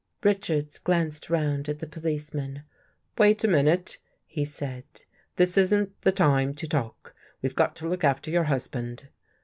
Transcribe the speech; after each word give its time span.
."Richards 0.23 0.79
glanced 0.79 1.29
round 1.29 1.69
at 1.69 1.77
the 1.77 1.85
policeman." 1.85 2.63
Wait 3.19 3.43
a 3.43 3.47
minute," 3.47 3.99
he 4.25 4.43
said." 4.43 4.83
This 5.35 5.59
isn't 5.59 5.91
the 6.01 6.11
time 6.11 6.55
to 6.55 6.67
talk. 6.67 7.13
We've 7.43 7.53
got 7.55 7.75
to 7.75 7.87
look 7.87 8.03
after 8.03 8.31
your 8.31 8.45
husband." 8.45 9.09